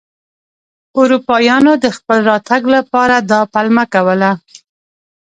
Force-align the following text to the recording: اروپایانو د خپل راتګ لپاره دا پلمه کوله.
اروپایانو 0.99 1.73
د 1.83 1.85
خپل 1.97 2.17
راتګ 2.29 2.61
لپاره 2.75 3.15
دا 3.31 3.41
پلمه 3.53 3.85
کوله. 3.93 4.31